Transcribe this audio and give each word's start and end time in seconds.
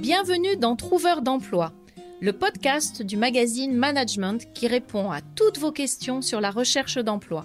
Bienvenue 0.00 0.56
dans 0.56 0.76
Trouveur 0.76 1.20
d'emploi, 1.20 1.74
le 2.22 2.32
podcast 2.32 3.02
du 3.02 3.18
magazine 3.18 3.74
Management 3.74 4.50
qui 4.54 4.66
répond 4.66 5.10
à 5.10 5.20
toutes 5.20 5.58
vos 5.58 5.72
questions 5.72 6.22
sur 6.22 6.40
la 6.40 6.50
recherche 6.50 6.96
d'emploi. 6.96 7.44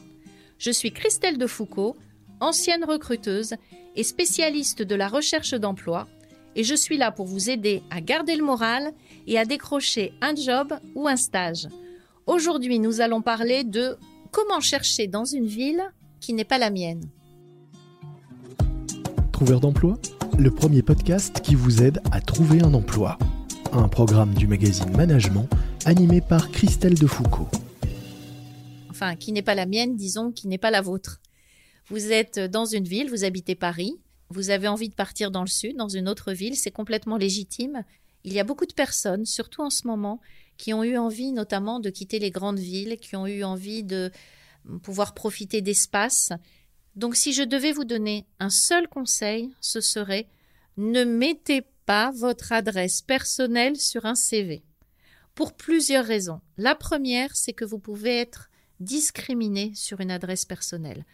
Je 0.58 0.72
suis 0.72 0.94
Christelle 0.94 1.38
Defoucault, 1.38 1.98
ancienne 2.40 2.86
recruteuse 2.86 3.56
et 3.98 4.04
spécialiste 4.04 4.82
de 4.82 4.96
la 4.96 5.10
recherche 5.10 5.54
d'emploi, 5.54 6.08
et 6.56 6.64
je 6.64 6.76
suis 6.76 6.96
là 6.96 7.12
pour 7.12 7.26
vous 7.26 7.50
aider 7.50 7.84
à 7.90 8.00
garder 8.00 8.38
le 8.38 8.46
moral 8.46 8.94
et 9.28 9.38
à 9.38 9.44
décrocher 9.44 10.14
un 10.22 10.34
job 10.34 10.74
ou 10.96 11.10
un 11.10 11.18
stage. 11.18 11.68
Aujourd'hui, 12.26 12.80
nous 12.80 13.02
allons 13.02 13.22
parler 13.22 13.66
de 13.66 13.98
comment 14.32 14.62
chercher 14.62 15.08
dans 15.08 15.26
une 15.26 15.46
ville 15.46 15.84
qui 16.22 16.34
n'est 16.34 16.46
pas 16.46 16.58
la 16.58 16.70
mienne. 16.70 17.04
Trouveur 19.34 19.60
d'emploi, 19.60 19.98
le 20.38 20.52
premier 20.52 20.82
podcast 20.82 21.42
qui 21.42 21.56
vous 21.56 21.82
aide 21.82 22.02
à 22.12 22.20
trouver 22.20 22.62
un 22.62 22.74
emploi. 22.74 23.18
Un 23.72 23.88
programme 23.88 24.34
du 24.34 24.48
magazine 24.48 24.90
Management 24.96 25.48
animé 25.86 26.20
par 26.22 26.52
Christelle 26.52 26.96
Defoucault. 26.96 27.48
Enfin, 28.90 29.16
qui 29.16 29.32
n'est 29.32 29.42
pas 29.42 29.56
la 29.56 29.66
mienne, 29.66 29.96
disons, 29.96 30.32
qui 30.32 30.48
n'est 30.48 30.58
pas 30.58 30.72
la 30.72 30.82
vôtre. 30.82 31.22
Vous 31.90 32.12
êtes 32.12 32.40
dans 32.40 32.66
une 32.66 32.86
ville, 32.86 33.10
vous 33.10 33.24
habitez 33.24 33.56
Paris, 33.56 33.98
vous 34.30 34.50
avez 34.50 34.68
envie 34.68 34.90
de 34.90 34.94
partir 34.94 35.32
dans 35.32 35.42
le 35.42 35.48
sud, 35.48 35.78
dans 35.78 35.88
une 35.88 36.10
autre 36.10 36.34
ville, 36.34 36.56
c'est 36.56 36.72
complètement 36.72 37.18
légitime. 37.18 37.84
Il 38.24 38.34
y 38.34 38.40
a 38.40 38.44
beaucoup 38.44 38.66
de 38.66 38.74
personnes, 38.74 39.26
surtout 39.26 39.62
en 39.62 39.70
ce 39.70 39.88
moment, 39.88 40.20
qui 40.58 40.74
ont 40.74 40.84
eu 40.84 40.98
envie 40.98 41.32
notamment 41.32 41.80
de 41.80 41.90
quitter 41.90 42.20
les 42.20 42.32
grandes 42.32 42.60
villes, 42.60 42.98
qui 42.98 43.16
ont 43.16 43.28
eu 43.28 43.44
envie 43.44 43.84
de 43.84 44.12
pouvoir 44.82 45.14
profiter 45.14 45.62
d'espace. 45.62 46.32
Donc 46.96 47.16
si 47.16 47.34
je 47.34 47.44
devais 47.44 47.72
vous 47.72 47.84
donner 47.84 48.26
un 48.40 48.50
seul 48.50 48.88
conseil, 48.88 49.54
ce 49.60 49.82
serait 49.82 50.28
ne 50.78 51.04
mettez 51.04 51.64
pas 51.86 52.12
votre 52.12 52.52
adresse 52.52 53.02
personnelle 53.02 53.78
sur 53.78 54.06
un 54.06 54.16
CV. 54.16 54.64
Pour 55.36 55.54
plusieurs 55.54 56.06
raisons. 56.06 56.42
La 56.58 56.76
première, 56.76 57.36
c'est 57.36 57.54
que 57.54 57.66
vous 57.66 57.80
pouvez 57.80 58.18
être 58.18 58.50
discriminé 58.80 59.74
sur 59.76 60.00
une 60.00 60.12
adresse 60.12 60.46
personnelle. 60.46 61.06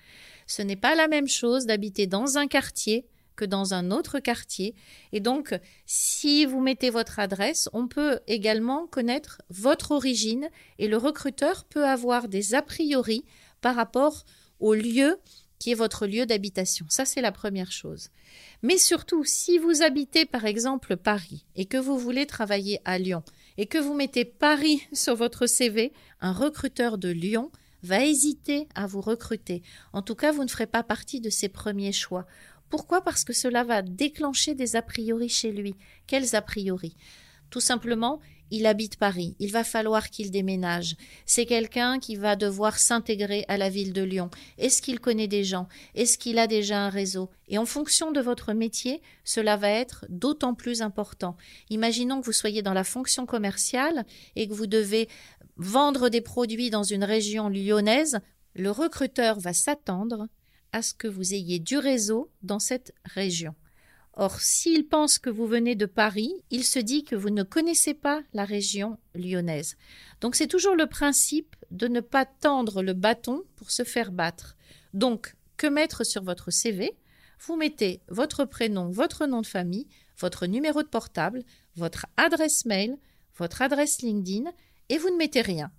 Ce 0.48 0.62
n'est 0.62 0.76
pas 0.76 0.96
la 0.96 1.08
même 1.08 1.28
chose 1.28 1.66
d'habiter 1.66 2.08
dans 2.08 2.38
un 2.38 2.48
quartier 2.48 3.08
que 3.36 3.46
dans 3.46 3.74
un 3.74 3.92
autre 3.92 4.20
quartier. 4.20 4.76
Et 5.12 5.20
donc, 5.20 5.58
si 5.86 6.46
vous 6.46 6.60
mettez 6.60 6.90
votre 6.90 7.20
adresse, 7.20 7.70
on 7.74 7.88
peut 7.88 8.20
également 8.28 8.88
connaître 8.88 9.42
votre 9.50 9.92
origine 9.92 10.50
et 10.78 10.88
le 10.88 10.98
recruteur 10.98 11.66
peut 11.66 11.86
avoir 11.86 12.28
des 12.28 12.54
a 12.54 12.62
priori 12.62 13.26
par 13.62 13.76
rapport 13.76 14.26
au 14.60 14.74
lieu 14.74 15.18
qui 15.62 15.70
est 15.70 15.76
votre 15.76 16.08
lieu 16.08 16.26
d'habitation. 16.26 16.88
Ça, 16.90 17.06
c'est 17.06 17.22
la 17.22 17.32
première 17.32 17.72
chose. 17.72 18.10
Mais 18.64 18.80
surtout, 18.80 19.24
si 19.24 19.60
vous 19.60 19.84
habitez 19.84 20.26
par 20.26 20.46
exemple 20.46 20.98
Paris 20.98 21.46
et 21.56 21.66
que 21.66 21.78
vous 21.78 22.00
voulez 22.00 22.26
travailler 22.26 22.80
à 22.84 22.98
Lyon 22.98 23.22
et 23.60 23.68
que 23.68 23.78
vous 23.78 23.94
mettez 23.94 24.26
Paris 24.26 24.82
sur 24.92 25.16
votre 25.16 25.46
CV, 25.46 25.94
un 26.20 26.34
recruteur 26.34 26.98
de 26.98 27.10
Lyon 27.10 27.52
va 27.84 28.04
hésiter 28.04 28.68
à 28.74 28.88
vous 28.88 29.02
recruter. 29.02 29.62
En 29.94 30.02
tout 30.02 30.16
cas, 30.16 30.32
vous 30.32 30.44
ne 30.44 30.50
ferez 30.50 30.66
pas 30.66 30.82
partie 30.82 31.22
de 31.22 31.30
ses 31.30 31.48
premiers 31.48 31.92
choix. 31.92 32.26
Pourquoi? 32.72 33.04
Parce 33.04 33.24
que 33.24 33.34
cela 33.34 33.64
va 33.64 33.84
déclencher 33.84 34.56
des 34.56 34.76
a 34.76 34.82
priori 34.82 35.30
chez 35.30 35.52
lui. 35.52 35.76
Quels 36.08 36.36
a 36.36 36.42
priori? 36.42 36.96
Tout 37.52 37.60
simplement, 37.60 38.20
il 38.52 38.66
habite 38.66 38.98
Paris, 38.98 39.36
il 39.40 39.52
va 39.52 39.64
falloir 39.64 40.10
qu'il 40.10 40.30
déménage. 40.30 40.96
C'est 41.26 41.46
quelqu'un 41.46 42.00
qui 42.00 42.16
va 42.16 42.36
devoir 42.36 42.78
s'intégrer 42.78 43.46
à 43.48 43.58
la 43.58 43.70
ville 43.70 43.94
de 43.94 44.04
Lyon. 44.04 44.30
Est-ce 44.58 44.82
qu'il 44.82 45.00
connaît 45.00 45.28
des 45.28 45.44
gens? 45.44 45.68
Est-ce 45.96 46.18
qu'il 46.18 46.38
a 46.38 46.48
déjà 46.48 46.86
un 46.86 46.90
réseau? 46.90 47.30
Et 47.48 47.58
en 47.58 47.66
fonction 47.66 48.12
de 48.12 48.22
votre 48.22 48.54
métier, 48.54 49.02
cela 49.24 49.58
va 49.58 49.70
être 49.70 50.06
d'autant 50.10 50.54
plus 50.54 50.82
important. 50.82 51.36
Imaginons 51.70 52.22
que 52.22 52.26
vous 52.26 52.32
soyez 52.32 52.62
dans 52.62 52.74
la 52.74 52.84
fonction 52.84 53.26
commerciale 53.26 54.06
et 54.36 54.48
que 54.48 54.54
vous 54.54 54.68
devez 54.68 55.08
vendre 55.58 56.10
des 56.10 56.22
produits 56.22 56.70
dans 56.70 56.84
une 56.84 57.04
région 57.04 57.50
lyonnaise, 57.50 58.20
le 58.54 58.72
recruteur 58.72 59.40
va 59.40 59.54
s'attendre 59.54 60.28
à 60.74 60.82
ce 60.82 60.94
que 60.94 61.08
vous 61.08 61.34
ayez 61.34 61.60
du 61.60 61.78
réseau 61.78 62.32
dans 62.44 62.60
cette 62.60 62.94
région. 63.04 63.56
Or, 64.14 64.40
s'il 64.42 64.88
pense 64.88 65.20
que 65.20 65.30
vous 65.30 65.48
venez 65.48 65.76
de 65.76 65.86
Paris, 65.86 66.34
il 66.50 66.66
se 66.66 66.80
dit 66.80 67.04
que 67.04 67.16
vous 67.16 67.30
ne 67.30 67.44
connaissez 67.44 67.94
pas 67.94 68.22
la 68.34 68.44
région 68.44 68.98
lyonnaise. 69.16 69.78
Donc 70.20 70.36
c'est 70.36 70.48
toujours 70.48 70.76
le 70.76 70.88
principe 70.88 71.56
de 71.72 71.88
ne 71.88 72.02
pas 72.02 72.26
tendre 72.26 72.84
le 72.84 72.94
bâton 72.94 73.44
pour 73.56 73.72
se 73.72 73.84
faire 73.84 74.12
battre. 74.12 74.58
Donc, 74.94 75.36
que 75.56 75.68
mettre 75.68 76.04
sur 76.06 76.24
votre 76.24 76.52
CV 76.52 76.98
Vous 77.40 77.56
mettez 77.56 78.02
votre 78.10 78.44
prénom, 78.46 78.90
votre 78.90 79.26
nom 79.28 79.42
de 79.42 79.48
famille, 79.48 79.88
votre 80.18 80.46
numéro 80.46 80.84
de 80.84 80.88
portable, 80.88 81.44
votre 81.76 82.06
adresse 82.18 82.66
mail, 82.66 82.98
votre 83.38 83.62
adresse 83.62 84.02
LinkedIn, 84.02 84.52
et 84.90 84.98
vous 84.98 85.10
ne 85.10 85.18
mettez 85.18 85.42
rien. 85.42 85.72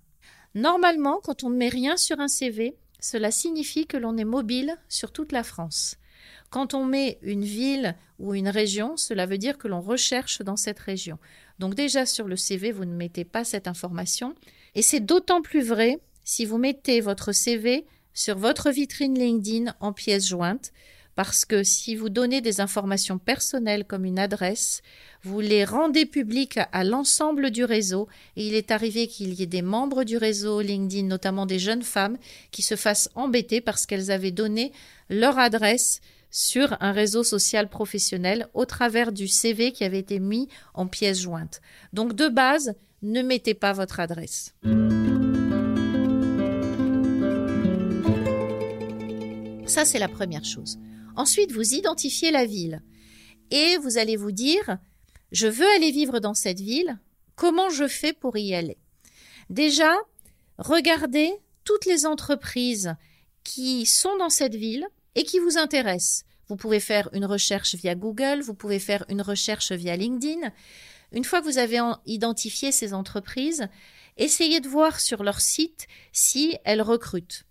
Normalement, 0.55 1.19
quand 1.23 1.43
on 1.43 1.49
ne 1.49 1.57
met 1.57 1.69
rien 1.69 1.97
sur 1.97 2.19
un 2.19 2.27
CV, 2.27 2.75
cela 2.99 3.29
signifie 3.29 3.85
que 3.85 3.97
l'on 3.97 4.17
est 4.17 4.25
mobile 4.25 4.75
sur 4.89 5.11
toute 5.11 5.31
la 5.31 5.43
France. 5.43 5.97
Quand 6.49 6.73
on 6.73 6.85
met 6.85 7.17
une 7.21 7.43
ville 7.43 7.95
ou 8.19 8.33
une 8.33 8.49
région, 8.49 8.97
cela 8.97 9.25
veut 9.25 9.37
dire 9.37 9.57
que 9.57 9.67
l'on 9.67 9.81
recherche 9.81 10.41
dans 10.41 10.57
cette 10.57 10.79
région. 10.79 11.17
Donc 11.59 11.75
déjà 11.75 12.05
sur 12.05 12.27
le 12.27 12.35
CV, 12.35 12.71
vous 12.71 12.85
ne 12.85 12.95
mettez 12.95 13.25
pas 13.25 13.43
cette 13.43 13.67
information. 13.67 14.35
Et 14.75 14.81
c'est 14.81 14.99
d'autant 14.99 15.41
plus 15.41 15.63
vrai 15.63 15.99
si 16.23 16.45
vous 16.45 16.57
mettez 16.57 17.01
votre 17.01 17.31
CV 17.31 17.85
sur 18.13 18.37
votre 18.37 18.69
vitrine 18.69 19.17
LinkedIn 19.17 19.75
en 19.79 19.93
pièce 19.93 20.27
jointe, 20.27 20.71
parce 21.15 21.45
que 21.45 21.63
si 21.63 21.95
vous 21.95 22.09
donnez 22.09 22.41
des 22.41 22.59
informations 22.59 23.19
personnelles 23.19 23.85
comme 23.85 24.05
une 24.05 24.17
adresse, 24.17 24.81
vous 25.21 25.39
les 25.41 25.63
rendez 25.63 26.05
publiques 26.05 26.59
à 26.71 26.83
l'ensemble 26.83 27.51
du 27.51 27.63
réseau 27.65 28.07
et 28.35 28.47
il 28.47 28.55
est 28.55 28.71
arrivé 28.71 29.07
qu'il 29.07 29.33
y 29.33 29.43
ait 29.43 29.47
des 29.47 29.61
membres 29.61 30.03
du 30.03 30.17
réseau 30.17 30.61
LinkedIn, 30.61 31.07
notamment 31.07 31.45
des 31.45 31.59
jeunes 31.59 31.83
femmes, 31.83 32.17
qui 32.51 32.63
se 32.63 32.75
fassent 32.75 33.09
embêter 33.13 33.61
parce 33.61 33.85
qu'elles 33.85 34.09
avaient 34.09 34.31
donné 34.31 34.71
leur 35.09 35.37
adresse 35.37 36.01
sur 36.33 36.75
un 36.81 36.91
réseau 36.91 37.23
social 37.23 37.69
professionnel 37.69 38.47
au 38.55 38.65
travers 38.65 39.11
du 39.11 39.27
CV 39.27 39.71
qui 39.71 39.83
avait 39.83 39.99
été 39.99 40.19
mis 40.19 40.49
en 40.73 40.87
pièce 40.87 41.21
jointe. 41.21 41.61
Donc 41.93 42.13
de 42.13 42.27
base, 42.27 42.73
ne 43.03 43.21
mettez 43.21 43.53
pas 43.53 43.71
votre 43.71 43.99
adresse. 43.99 44.55
Ça, 49.67 49.85
c'est 49.85 49.99
la 49.99 50.09
première 50.09 50.43
chose. 50.43 50.79
Ensuite, 51.15 51.51
vous 51.51 51.75
identifiez 51.75 52.31
la 52.31 52.45
ville 52.45 52.81
et 53.51 53.77
vous 53.77 53.99
allez 53.99 54.15
vous 54.15 54.31
dire, 54.31 54.79
je 55.31 55.47
veux 55.47 55.69
aller 55.75 55.91
vivre 55.91 56.19
dans 56.19 56.33
cette 56.33 56.59
ville, 56.59 56.97
comment 57.35 57.69
je 57.69 57.87
fais 57.87 58.11
pour 58.11 58.37
y 58.37 58.55
aller? 58.55 58.77
Déjà, 59.51 59.93
regardez 60.57 61.31
toutes 61.63 61.85
les 61.85 62.07
entreprises 62.07 62.95
qui 63.43 63.85
sont 63.85 64.17
dans 64.17 64.31
cette 64.31 64.55
ville 64.55 64.87
et 65.15 65.23
qui 65.23 65.39
vous 65.39 65.57
intéressent. 65.57 66.25
Vous 66.47 66.55
pouvez 66.55 66.79
faire 66.79 67.09
une 67.13 67.25
recherche 67.25 67.75
via 67.75 67.95
Google, 67.95 68.41
vous 68.41 68.53
pouvez 68.53 68.79
faire 68.79 69.05
une 69.09 69.21
recherche 69.21 69.71
via 69.71 69.95
LinkedIn. 69.95 70.51
Une 71.11 71.23
fois 71.23 71.41
que 71.41 71.45
vous 71.45 71.57
avez 71.57 71.79
identifié 72.05 72.71
ces 72.71 72.93
entreprises, 72.93 73.67
essayez 74.17 74.59
de 74.59 74.67
voir 74.67 74.99
sur 74.99 75.23
leur 75.23 75.39
site 75.39 75.87
si 76.11 76.57
elles 76.65 76.81
recrutent. 76.81 77.45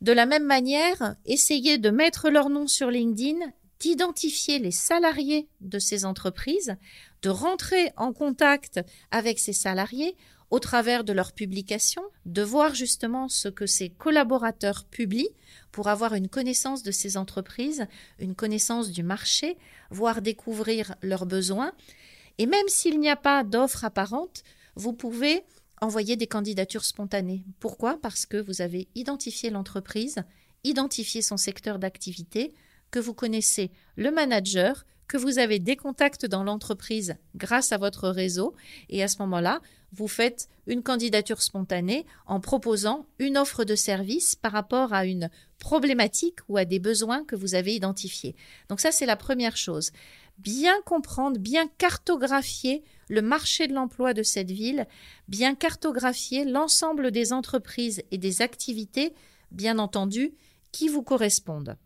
De 0.00 0.12
la 0.12 0.26
même 0.26 0.44
manière, 0.44 1.16
essayez 1.26 1.78
de 1.78 1.90
mettre 1.90 2.30
leur 2.30 2.50
nom 2.50 2.68
sur 2.68 2.90
LinkedIn, 2.90 3.38
d'identifier 3.80 4.58
les 4.58 4.70
salariés 4.70 5.48
de 5.60 5.78
ces 5.78 6.04
entreprises, 6.04 6.76
de 7.22 7.30
rentrer 7.30 7.92
en 7.96 8.12
contact 8.12 8.80
avec 9.10 9.38
ces 9.38 9.52
salariés 9.52 10.16
au 10.50 10.58
travers 10.58 11.04
de 11.04 11.12
leurs 11.12 11.32
publications, 11.32 12.04
de 12.24 12.42
voir 12.42 12.74
justement 12.74 13.28
ce 13.28 13.48
que 13.48 13.66
ces 13.66 13.90
collaborateurs 13.90 14.84
publient 14.84 15.30
pour 15.72 15.88
avoir 15.88 16.14
une 16.14 16.28
connaissance 16.28 16.82
de 16.82 16.90
ces 16.90 17.16
entreprises, 17.16 17.86
une 18.18 18.34
connaissance 18.34 18.90
du 18.90 19.02
marché, 19.02 19.58
voire 19.90 20.22
découvrir 20.22 20.94
leurs 21.02 21.26
besoins. 21.26 21.72
Et 22.38 22.46
même 22.46 22.68
s'il 22.68 22.98
n'y 22.98 23.10
a 23.10 23.16
pas 23.16 23.44
d'offre 23.44 23.84
apparente, 23.84 24.42
vous 24.74 24.92
pouvez 24.92 25.42
envoyer 25.80 26.16
des 26.16 26.26
candidatures 26.26 26.84
spontanées. 26.84 27.44
Pourquoi? 27.60 27.98
Parce 28.00 28.26
que 28.26 28.36
vous 28.36 28.62
avez 28.62 28.88
identifié 28.94 29.50
l'entreprise, 29.50 30.16
identifié 30.64 31.22
son 31.22 31.36
secteur 31.36 31.78
d'activité, 31.78 32.54
que 32.90 32.98
vous 32.98 33.14
connaissez 33.14 33.70
le 33.96 34.10
manager, 34.10 34.86
que 35.08 35.16
vous 35.16 35.38
avez 35.38 35.58
des 35.58 35.76
contacts 35.76 36.26
dans 36.26 36.44
l'entreprise 36.44 37.16
grâce 37.34 37.72
à 37.72 37.78
votre 37.78 38.08
réseau, 38.08 38.54
et 38.88 39.02
à 39.02 39.08
ce 39.08 39.18
moment-là, 39.20 39.60
vous 39.92 40.08
faites 40.08 40.48
une 40.66 40.82
candidature 40.82 41.40
spontanée 41.40 42.04
en 42.26 42.40
proposant 42.40 43.06
une 43.18 43.38
offre 43.38 43.64
de 43.64 43.74
service 43.74 44.36
par 44.36 44.52
rapport 44.52 44.92
à 44.92 45.06
une 45.06 45.30
problématique 45.58 46.38
ou 46.48 46.58
à 46.58 46.64
des 46.64 46.78
besoins 46.78 47.24
que 47.24 47.36
vous 47.36 47.54
avez 47.54 47.74
identifiés. 47.74 48.36
Donc 48.68 48.80
ça, 48.80 48.92
c'est 48.92 49.06
la 49.06 49.16
première 49.16 49.56
chose. 49.56 49.90
Bien 50.36 50.74
comprendre, 50.84 51.38
bien 51.38 51.68
cartographier 51.78 52.84
le 53.08 53.22
marché 53.22 53.66
de 53.66 53.72
l'emploi 53.72 54.12
de 54.12 54.22
cette 54.22 54.50
ville, 54.50 54.86
bien 55.26 55.54
cartographier 55.54 56.44
l'ensemble 56.44 57.10
des 57.10 57.32
entreprises 57.32 58.02
et 58.10 58.18
des 58.18 58.42
activités, 58.42 59.14
bien 59.50 59.78
entendu, 59.78 60.34
qui 60.70 60.88
vous 60.88 61.02
correspondent. 61.02 61.76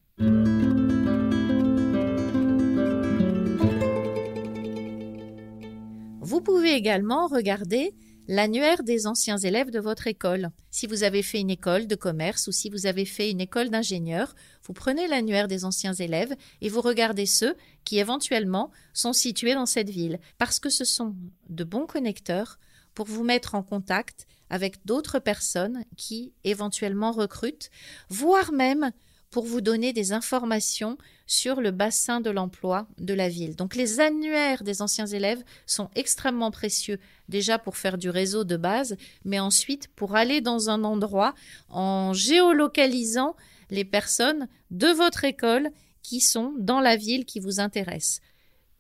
Vous 6.33 6.41
pouvez 6.41 6.73
également 6.73 7.27
regarder 7.27 7.95
l'annuaire 8.27 8.83
des 8.85 9.07
anciens 9.07 9.37
élèves 9.37 9.71
de 9.71 9.81
votre 9.81 10.07
école. 10.07 10.51
Si 10.71 10.87
vous 10.87 11.03
avez 11.03 11.23
fait 11.23 11.41
une 11.41 11.51
école 11.51 11.87
de 11.87 11.95
commerce 11.95 12.47
ou 12.47 12.53
si 12.53 12.71
vous 12.71 12.87
avez 12.87 13.05
fait 13.05 13.31
une 13.31 13.43
école 13.43 13.69
d'ingénieur, 13.69 14.35
vous 14.63 14.73
prenez 14.73 15.07
l'annuaire 15.09 15.47
des 15.47 15.67
anciens 15.67 15.93
élèves 15.93 16.35
et 16.63 16.71
vous 16.71 16.81
regardez 16.81 17.27
ceux 17.27 17.55
qui 17.85 17.99
éventuellement 17.99 18.71
sont 18.95 19.13
situés 19.13 19.53
dans 19.53 19.67
cette 19.67 19.91
ville, 19.91 20.21
parce 20.39 20.59
que 20.59 20.71
ce 20.71 20.87
sont 20.87 21.15
de 21.51 21.65
bons 21.65 21.85
connecteurs 21.85 22.59
pour 22.95 23.05
vous 23.05 23.25
mettre 23.25 23.55
en 23.55 23.63
contact 23.63 24.27
avec 24.49 24.87
d'autres 24.87 25.19
personnes 25.19 25.85
qui 25.99 26.33
éventuellement 26.45 27.13
recrutent, 27.13 27.69
voire 28.09 28.53
même 28.53 28.91
pour 29.29 29.45
vous 29.45 29.61
donner 29.61 29.93
des 29.93 30.13
informations 30.13 30.97
sur 31.33 31.63
le 31.63 31.71
bassin 31.71 32.21
de 32.21 32.29
l'emploi 32.29 32.87
de 32.99 33.15
la 33.15 33.31
ville. 33.31 33.57
Donc 33.57 33.75
les 33.75 34.01
annuaires 34.01 34.63
des 34.65 34.83
anciens 34.83 35.07
élèves 35.07 35.43
sont 35.65 35.89
extrêmement 35.95 36.51
précieux, 36.51 36.99
déjà 37.31 37.59
pour 37.59 37.79
faire 37.79 37.97
du 37.97 38.11
réseau 38.11 38.45
de 38.45 38.59
base, 38.59 38.99
mais 39.25 39.41
ensuite 39.41 39.89
pour 39.97 40.15
aller 40.15 40.43
dans 40.43 40.69
un 40.69 40.85
endroit 40.85 41.35
en 41.71 42.13
géolocalisant 42.13 43.35
les 43.71 43.87
personnes 43.87 44.47
de 44.71 44.89
votre 44.89 45.25
école 45.25 45.71
qui 46.03 46.21
sont 46.21 46.53
dans 46.59 46.81
la 46.81 46.97
ville 46.97 47.25
qui 47.25 47.41
vous 47.41 47.61
intéresse. 47.61 48.21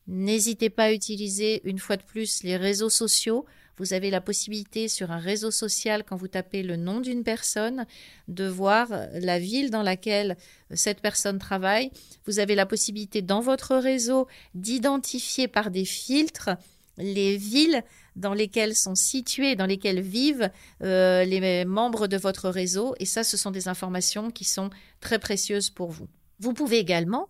N'hésitez 0.07 0.69
pas 0.69 0.85
à 0.85 0.93
utiliser 0.93 1.63
une 1.65 1.79
fois 1.79 1.97
de 1.97 2.03
plus 2.03 2.43
les 2.43 2.59
réseaux 2.59 2.91
sociaux 2.91 3.47
vous 3.79 3.93
avez 3.93 4.11
la 4.11 4.21
possibilité 4.21 4.89
sur 4.89 5.11
un 5.11 5.19
réseau 5.19 5.51
social, 5.51 6.05
quand 6.05 6.17
vous 6.17 6.29
tapez 6.29 6.63
le 6.63 6.77
nom 6.77 7.01
d'une 7.01 7.25
personne, 7.25 7.87
de 8.29 8.47
voir 8.47 8.89
la 9.15 9.39
ville 9.39 9.71
dans 9.71 9.83
laquelle 9.83 10.37
cette 10.73 11.01
personne 11.01 11.39
travaille. 11.39 11.91
Vous 12.27 12.39
avez 12.39 12.55
la 12.55 12.67
possibilité 12.67 13.23
dans 13.23 13.41
votre 13.41 13.77
réseau 13.77 14.29
d'identifier 14.55 15.49
par 15.49 15.71
des 15.71 15.85
filtres 15.85 16.51
les 16.99 17.37
villes 17.37 17.83
dans 18.17 18.35
lesquelles 18.35 18.77
sont 18.77 18.95
situées, 18.95 19.57
dans 19.57 19.67
lesquelles 19.67 20.01
vivent 20.01 20.51
euh, 20.83 21.25
les 21.25 21.65
membres 21.65 22.07
de 22.07 22.17
votre 22.17 22.51
réseau. 22.51 22.95
Et 22.99 23.07
ça, 23.07 23.25
ce 23.25 23.37
sont 23.37 23.51
des 23.51 23.69
informations 23.69 24.31
qui 24.31 24.45
sont 24.45 24.71
très 25.01 25.19
précieuses 25.19 25.71
pour 25.71 25.91
vous. 25.91 26.09
Vous 26.39 26.53
pouvez 26.53 26.79
également 26.79 27.29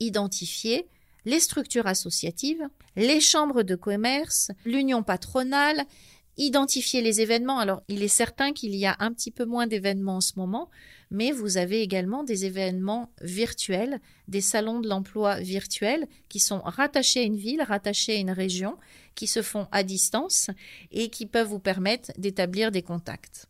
identifier 0.00 0.88
les 1.24 1.40
structures 1.40 1.86
associatives, 1.86 2.62
les 2.96 3.20
chambres 3.20 3.62
de 3.62 3.74
commerce, 3.74 4.50
l'union 4.64 5.02
patronale, 5.02 5.84
identifier 6.38 7.02
les 7.02 7.20
événements. 7.20 7.58
Alors, 7.58 7.82
il 7.88 8.02
est 8.02 8.08
certain 8.08 8.52
qu'il 8.52 8.74
y 8.74 8.86
a 8.86 8.96
un 9.00 9.12
petit 9.12 9.30
peu 9.30 9.44
moins 9.44 9.66
d'événements 9.66 10.16
en 10.16 10.20
ce 10.20 10.34
moment, 10.36 10.70
mais 11.10 11.32
vous 11.32 11.56
avez 11.56 11.82
également 11.82 12.22
des 12.22 12.44
événements 12.44 13.10
virtuels, 13.20 14.00
des 14.28 14.40
salons 14.40 14.80
de 14.80 14.88
l'emploi 14.88 15.40
virtuels 15.40 16.06
qui 16.28 16.38
sont 16.38 16.60
rattachés 16.60 17.20
à 17.20 17.24
une 17.24 17.36
ville, 17.36 17.62
rattachés 17.62 18.16
à 18.16 18.20
une 18.20 18.30
région, 18.30 18.76
qui 19.14 19.26
se 19.26 19.42
font 19.42 19.66
à 19.72 19.82
distance 19.82 20.48
et 20.92 21.08
qui 21.08 21.26
peuvent 21.26 21.48
vous 21.48 21.58
permettre 21.58 22.12
d'établir 22.16 22.70
des 22.70 22.82
contacts. 22.82 23.48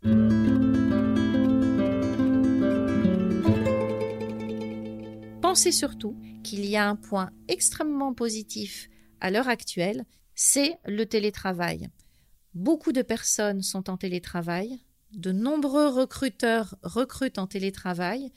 Pensez 5.59 5.73
surtout 5.73 6.15
qu'il 6.45 6.65
y 6.65 6.77
a 6.77 6.89
un 6.89 6.95
point 6.95 7.33
extrêmement 7.49 8.15
positif 8.15 8.89
à 9.21 9.33
l'heure 9.33 9.49
actuelle, 9.49 10.05
c'est 10.37 10.79
le 10.87 11.05
télétravail. 11.05 11.89
Beaucoup 12.55 12.93
de 12.93 13.03
personnes 13.03 13.63
sont 13.63 13.91
en 13.91 13.97
télétravail, 13.97 14.79
de 15.11 15.33
nombreux 15.33 15.89
recruteurs 15.89 16.77
recrutent 16.85 17.41
en 17.41 17.49
télétravail, 17.49 18.31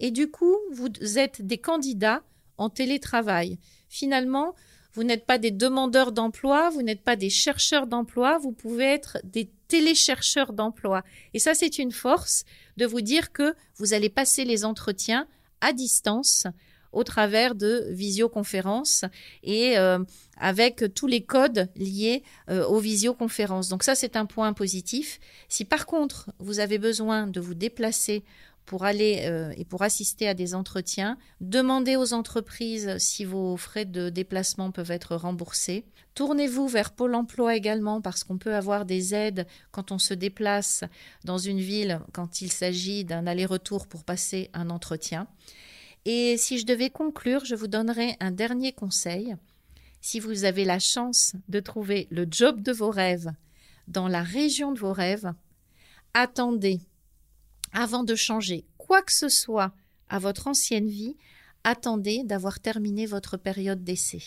et 0.00 0.10
du 0.10 0.32
coup, 0.32 0.56
vous 0.72 0.90
êtes 1.16 1.42
des 1.42 1.58
candidats 1.58 2.24
en 2.56 2.70
télétravail. 2.70 3.60
Finalement, 3.88 4.56
vous 4.94 5.04
n'êtes 5.04 5.26
pas 5.26 5.38
des 5.38 5.52
demandeurs 5.52 6.10
d'emploi, 6.10 6.70
vous 6.70 6.82
n'êtes 6.82 7.04
pas 7.04 7.14
des 7.14 7.30
chercheurs 7.30 7.86
d'emploi, 7.86 8.38
vous 8.38 8.50
pouvez 8.50 8.86
être 8.86 9.18
des 9.22 9.48
téléchercheurs 9.68 10.52
d'emploi. 10.52 11.04
Et 11.34 11.38
ça, 11.38 11.54
c'est 11.54 11.78
une 11.78 11.92
force 11.92 12.42
de 12.78 12.84
vous 12.84 13.00
dire 13.00 13.30
que 13.30 13.54
vous 13.76 13.94
allez 13.94 14.10
passer 14.10 14.44
les 14.44 14.64
entretiens 14.64 15.28
à 15.64 15.72
distance 15.72 16.46
au 16.92 17.02
travers 17.02 17.54
de 17.54 17.86
visioconférences 17.90 19.04
et 19.42 19.76
euh, 19.78 19.98
avec 20.36 20.84
tous 20.94 21.08
les 21.08 21.22
codes 21.24 21.68
liés 21.74 22.22
euh, 22.48 22.64
aux 22.66 22.78
visioconférences. 22.78 23.68
Donc 23.68 23.82
ça, 23.82 23.94
c'est 23.94 24.14
un 24.16 24.26
point 24.26 24.52
positif. 24.52 25.18
Si 25.48 25.64
par 25.64 25.86
contre, 25.86 26.30
vous 26.38 26.60
avez 26.60 26.78
besoin 26.78 27.26
de 27.26 27.40
vous 27.40 27.54
déplacer 27.54 28.22
pour 28.66 28.84
aller 28.84 29.22
euh, 29.26 29.52
et 29.56 29.64
pour 29.64 29.82
assister 29.82 30.28
à 30.28 30.34
des 30.34 30.54
entretiens, 30.54 31.18
demandez 31.40 31.96
aux 31.96 32.12
entreprises 32.12 32.96
si 32.98 33.24
vos 33.24 33.56
frais 33.56 33.84
de 33.84 34.08
déplacement 34.08 34.70
peuvent 34.70 34.90
être 34.90 35.16
remboursés. 35.16 35.84
Tournez-vous 36.14 36.68
vers 36.68 36.92
Pôle 36.92 37.14
Emploi 37.14 37.56
également 37.56 38.00
parce 38.00 38.24
qu'on 38.24 38.38
peut 38.38 38.54
avoir 38.54 38.84
des 38.84 39.14
aides 39.14 39.46
quand 39.70 39.92
on 39.92 39.98
se 39.98 40.14
déplace 40.14 40.84
dans 41.24 41.38
une 41.38 41.60
ville 41.60 42.00
quand 42.12 42.40
il 42.40 42.52
s'agit 42.52 43.04
d'un 43.04 43.26
aller-retour 43.26 43.86
pour 43.86 44.04
passer 44.04 44.50
un 44.54 44.70
entretien. 44.70 45.26
Et 46.04 46.36
si 46.36 46.58
je 46.58 46.66
devais 46.66 46.90
conclure, 46.90 47.44
je 47.44 47.54
vous 47.54 47.66
donnerais 47.66 48.16
un 48.20 48.30
dernier 48.30 48.72
conseil. 48.72 49.34
Si 50.00 50.20
vous 50.20 50.44
avez 50.44 50.64
la 50.64 50.78
chance 50.78 51.34
de 51.48 51.60
trouver 51.60 52.08
le 52.10 52.26
job 52.30 52.60
de 52.60 52.72
vos 52.72 52.90
rêves 52.90 53.32
dans 53.88 54.06
la 54.06 54.22
région 54.22 54.72
de 54.72 54.78
vos 54.78 54.92
rêves, 54.92 55.32
attendez. 56.12 56.80
Avant 57.74 58.04
de 58.04 58.14
changer 58.14 58.64
quoi 58.78 59.02
que 59.02 59.12
ce 59.12 59.28
soit 59.28 59.72
à 60.08 60.20
votre 60.20 60.46
ancienne 60.46 60.88
vie, 60.88 61.16
attendez 61.64 62.22
d'avoir 62.24 62.60
terminé 62.60 63.04
votre 63.04 63.36
période 63.36 63.82
d'essai. 63.82 64.22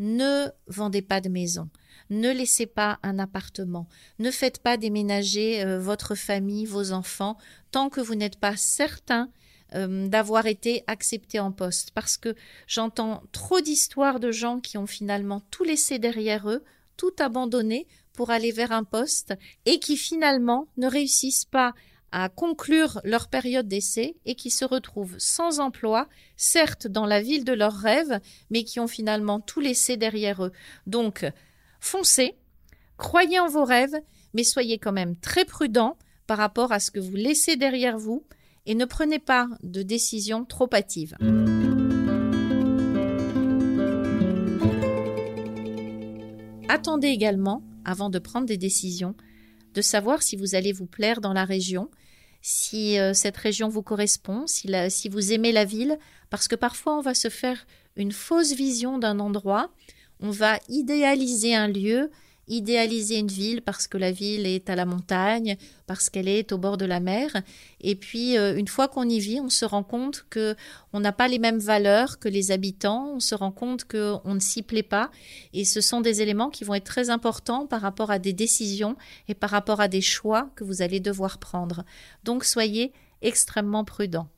Ne 0.00 0.48
vendez 0.66 1.02
pas 1.02 1.20
de 1.20 1.28
maison, 1.28 1.68
ne 2.08 2.30
laissez 2.32 2.66
pas 2.66 2.98
un 3.02 3.20
appartement, 3.20 3.86
ne 4.18 4.30
faites 4.30 4.60
pas 4.62 4.76
déménager 4.76 5.62
euh, 5.62 5.78
votre 5.78 6.14
famille, 6.16 6.64
vos 6.64 6.92
enfants, 6.92 7.36
tant 7.70 7.88
que 7.88 8.00
vous 8.00 8.16
n'êtes 8.16 8.40
pas 8.40 8.56
certain 8.56 9.30
euh, 9.74 10.08
d'avoir 10.08 10.46
été 10.46 10.82
accepté 10.88 11.38
en 11.38 11.52
poste. 11.52 11.92
Parce 11.92 12.16
que 12.16 12.34
j'entends 12.66 13.22
trop 13.30 13.60
d'histoires 13.60 14.18
de 14.18 14.32
gens 14.32 14.58
qui 14.58 14.76
ont 14.76 14.86
finalement 14.86 15.40
tout 15.52 15.62
laissé 15.62 16.00
derrière 16.00 16.48
eux, 16.50 16.64
tout 16.96 17.14
abandonné 17.20 17.86
pour 18.12 18.30
aller 18.30 18.50
vers 18.50 18.72
un 18.72 18.84
poste 18.84 19.34
et 19.66 19.78
qui 19.78 19.96
finalement 19.96 20.66
ne 20.78 20.88
réussissent 20.88 21.44
pas 21.44 21.74
à 22.12 22.28
conclure 22.28 23.00
leur 23.04 23.28
période 23.28 23.68
d'essai 23.68 24.16
et 24.24 24.34
qui 24.34 24.50
se 24.50 24.64
retrouvent 24.64 25.16
sans 25.18 25.60
emploi, 25.60 26.08
certes 26.36 26.86
dans 26.86 27.06
la 27.06 27.20
ville 27.20 27.44
de 27.44 27.52
leurs 27.52 27.76
rêves, 27.76 28.20
mais 28.50 28.64
qui 28.64 28.80
ont 28.80 28.88
finalement 28.88 29.40
tout 29.40 29.60
laissé 29.60 29.96
derrière 29.96 30.44
eux. 30.44 30.52
Donc, 30.86 31.24
foncez, 31.80 32.36
croyez 32.96 33.38
en 33.38 33.48
vos 33.48 33.64
rêves, 33.64 34.00
mais 34.34 34.44
soyez 34.44 34.78
quand 34.78 34.92
même 34.92 35.16
très 35.16 35.44
prudent 35.44 35.96
par 36.26 36.38
rapport 36.38 36.72
à 36.72 36.80
ce 36.80 36.90
que 36.90 37.00
vous 37.00 37.16
laissez 37.16 37.56
derrière 37.56 37.98
vous 37.98 38.24
et 38.66 38.74
ne 38.74 38.84
prenez 38.84 39.18
pas 39.18 39.48
de 39.62 39.82
décisions 39.82 40.44
trop 40.44 40.68
hâtives. 40.72 41.16
Attendez 46.68 47.08
également, 47.08 47.62
avant 47.84 48.10
de 48.10 48.20
prendre 48.20 48.46
des 48.46 48.56
décisions, 48.56 49.16
de 49.74 49.82
savoir 49.82 50.22
si 50.22 50.36
vous 50.36 50.54
allez 50.54 50.72
vous 50.72 50.86
plaire 50.86 51.20
dans 51.20 51.32
la 51.32 51.44
région, 51.44 51.90
si 52.42 52.98
euh, 52.98 53.12
cette 53.12 53.36
région 53.36 53.68
vous 53.68 53.82
correspond, 53.82 54.46
si, 54.46 54.70
si 54.88 55.08
vous 55.08 55.32
aimez 55.32 55.52
la 55.52 55.64
ville, 55.64 55.98
parce 56.30 56.48
que 56.48 56.56
parfois 56.56 56.96
on 56.96 57.02
va 57.02 57.14
se 57.14 57.28
faire 57.28 57.66
une 57.96 58.12
fausse 58.12 58.52
vision 58.52 58.98
d'un 58.98 59.20
endroit, 59.20 59.70
on 60.20 60.30
va 60.30 60.58
idéaliser 60.68 61.54
un 61.54 61.68
lieu 61.68 62.10
idéaliser 62.50 63.16
une 63.16 63.28
ville 63.28 63.62
parce 63.62 63.86
que 63.86 63.96
la 63.96 64.10
ville 64.10 64.44
est 64.44 64.68
à 64.68 64.74
la 64.76 64.84
montagne, 64.84 65.56
parce 65.86 66.10
qu'elle 66.10 66.28
est 66.28 66.52
au 66.52 66.58
bord 66.58 66.76
de 66.76 66.84
la 66.84 67.00
mer. 67.00 67.30
Et 67.80 67.94
puis, 67.94 68.36
euh, 68.36 68.56
une 68.56 68.68
fois 68.68 68.88
qu'on 68.88 69.08
y 69.08 69.20
vit, 69.20 69.40
on 69.40 69.48
se 69.48 69.64
rend 69.64 69.84
compte 69.84 70.26
que 70.28 70.56
on 70.92 71.00
n'a 71.00 71.12
pas 71.12 71.28
les 71.28 71.38
mêmes 71.38 71.60
valeurs 71.60 72.18
que 72.18 72.28
les 72.28 72.50
habitants. 72.50 73.12
On 73.14 73.20
se 73.20 73.34
rend 73.34 73.52
compte 73.52 73.84
qu'on 73.84 74.34
ne 74.34 74.40
s'y 74.40 74.62
plaît 74.62 74.82
pas. 74.82 75.10
Et 75.52 75.64
ce 75.64 75.80
sont 75.80 76.00
des 76.00 76.20
éléments 76.20 76.50
qui 76.50 76.64
vont 76.64 76.74
être 76.74 76.84
très 76.84 77.08
importants 77.08 77.66
par 77.66 77.80
rapport 77.80 78.10
à 78.10 78.18
des 78.18 78.32
décisions 78.32 78.96
et 79.28 79.34
par 79.34 79.50
rapport 79.50 79.80
à 79.80 79.88
des 79.88 80.02
choix 80.02 80.50
que 80.56 80.64
vous 80.64 80.82
allez 80.82 81.00
devoir 81.00 81.38
prendre. 81.38 81.84
Donc, 82.24 82.44
soyez 82.44 82.92
extrêmement 83.22 83.84
prudents. 83.84 84.28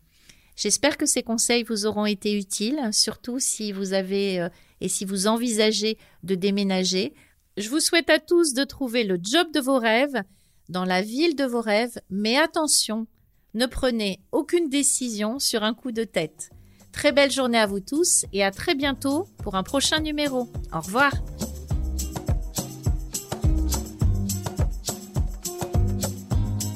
J'espère 0.55 0.99
que 0.99 1.07
ces 1.07 1.23
conseils 1.23 1.63
vous 1.63 1.87
auront 1.87 2.05
été 2.05 2.37
utiles, 2.37 2.79
surtout 2.93 3.39
si 3.39 3.73
vous 3.73 3.95
avez 3.95 4.39
euh, 4.39 4.49
et 4.83 4.89
si 4.89 5.05
vous 5.05 5.27
envisagez 5.27 5.97
de 6.25 6.35
déménager. 6.35 7.15
Je 7.59 7.69
vous 7.69 7.81
souhaite 7.81 8.09
à 8.09 8.19
tous 8.19 8.55
de 8.55 8.65
trouver 8.65 9.05
le 9.05 9.19
job 9.23 9.53
de 9.53 9.61
vos 9.61 9.79
rêves 9.79 10.23
dans 10.71 10.87
la 10.87 11.03
ville 11.03 11.37
de 11.37 11.45
vos 11.45 11.61
rêves, 11.61 12.01
mais 12.09 12.39
attention, 12.39 13.07
ne 13.53 13.67
prenez 13.67 14.21
aucune 14.33 14.71
décision 14.71 15.39
sur 15.39 15.63
un 15.63 15.75
coup 15.75 15.93
de 15.93 16.05
tête. 16.05 16.49
Très 16.93 17.13
belle 17.13 17.31
journée 17.31 17.59
à 17.59 17.67
vous 17.67 17.81
tous 17.81 18.25
et 18.33 18.43
à 18.43 18.51
très 18.51 18.75
bientôt 18.75 19.29
pour 19.43 19.55
un 19.55 19.63
prochain 19.63 20.01
numéro. 20.01 20.49
Au 20.73 20.81
revoir. 20.81 21.13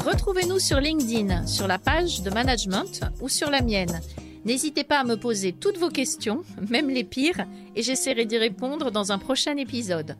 Retrouvez-nous 0.05 0.59
sur 0.59 0.79
LinkedIn, 0.79 1.47
sur 1.47 1.67
la 1.67 1.79
page 1.79 2.21
de 2.21 2.29
management 2.29 3.01
ou 3.23 3.31
sur 3.31 3.49
la 3.49 3.63
mienne. 3.63 4.03
N'hésitez 4.45 4.85
pas 4.85 5.01
à 5.01 5.05
me 5.05 5.17
poser 5.17 5.55
toutes 5.55 5.79
vos 5.79 5.89
questions, 5.89 6.45
même 6.69 6.91
les 6.91 7.05
pires, 7.05 7.47
et 7.75 7.83
j'essaierai 7.83 8.27
d'y 8.27 8.37
répondre 8.37 8.91
dans 8.91 9.11
un 9.11 9.19
prochain 9.19 9.57
épisode. 9.57 10.17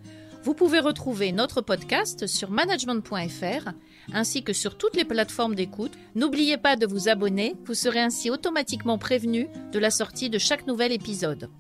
Vous 0.47 0.55
pouvez 0.55 0.79
retrouver 0.79 1.33
notre 1.33 1.61
podcast 1.61 2.29
sur 2.29 2.53
management.fr 2.53 3.71
ainsi 4.13 4.45
que 4.45 4.53
sur 4.53 4.79
toutes 4.79 4.95
les 4.95 5.05
plateformes 5.05 5.57
d'écoute. 5.57 5.91
N'oubliez 6.15 6.57
pas 6.57 6.77
de 6.77 6.87
vous 6.87 7.09
abonner, 7.09 7.57
vous 7.65 7.75
serez 7.75 7.99
ainsi 7.99 8.31
automatiquement 8.31 8.97
prévenu 8.97 9.49
de 9.73 9.79
la 9.81 9.91
sortie 9.91 10.31
de 10.31 10.39
chaque 10.39 10.69
nouvel 10.69 10.93
épisode. 10.93 11.51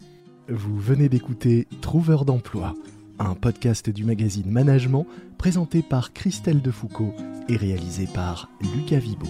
Vous 0.48 0.78
venez 0.78 1.08
d'écouter 1.08 1.66
Trouveur 1.80 2.24
d'emploi, 2.24 2.74
un 3.18 3.34
podcast 3.34 3.90
du 3.90 4.04
magazine 4.04 4.48
Management 4.48 5.04
présenté 5.36 5.82
par 5.82 6.12
Christelle 6.12 6.62
Defoucault 6.62 7.12
et 7.48 7.56
réalisé 7.56 8.06
par 8.14 8.48
Lucas 8.76 9.00
Vibo. 9.00 9.26